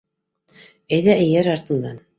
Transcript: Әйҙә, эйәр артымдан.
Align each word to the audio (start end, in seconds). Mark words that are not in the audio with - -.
Әйҙә, 0.99 1.17
эйәр 1.27 1.55
артымдан. 1.57 2.07